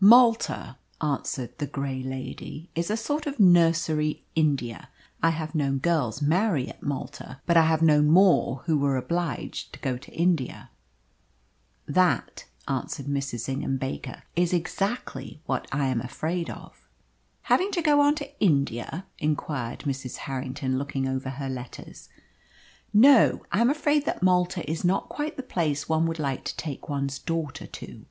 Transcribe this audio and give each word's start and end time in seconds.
"Malta," 0.00 0.78
answered 1.02 1.58
the 1.58 1.66
grey 1.66 2.02
lady, 2.02 2.70
"is 2.74 2.90
a 2.90 2.96
sort 2.96 3.26
of 3.26 3.38
Nursery 3.38 4.24
India. 4.34 4.88
I 5.22 5.28
have 5.28 5.54
known 5.54 5.80
girls 5.80 6.22
marry 6.22 6.66
at 6.70 6.82
Malta, 6.82 7.42
but 7.44 7.58
I 7.58 7.64
have 7.66 7.82
known 7.82 8.06
more 8.08 8.62
who 8.64 8.78
were 8.78 8.96
obliged 8.96 9.70
to 9.74 9.80
go 9.80 9.98
to 9.98 10.10
India." 10.14 10.70
"That," 11.84 12.46
answered 12.66 13.04
Mrs. 13.04 13.50
Ingham 13.50 13.76
Baker, 13.76 14.22
"is 14.34 14.54
exactly 14.54 15.42
what 15.44 15.68
I 15.70 15.88
am 15.88 16.00
afraid 16.00 16.48
of." 16.48 16.88
"Having 17.42 17.72
to 17.72 17.82
go 17.82 18.00
on 18.00 18.14
to 18.14 18.40
India?" 18.40 19.04
inquired 19.18 19.80
Mrs. 19.80 20.16
Harrington, 20.24 20.78
looking 20.78 21.06
over 21.06 21.28
her 21.28 21.50
letters. 21.50 22.08
"No. 22.94 23.44
I 23.52 23.60
am 23.60 23.68
afraid 23.68 24.06
that 24.06 24.22
Malta 24.22 24.64
is 24.70 24.86
not 24.86 25.10
quite 25.10 25.36
the 25.36 25.42
place 25.42 25.86
one 25.86 26.06
would 26.06 26.18
like 26.18 26.44
to 26.44 26.56
take 26.56 26.88
one's 26.88 27.18
daughter 27.18 27.66
to." 27.66 28.06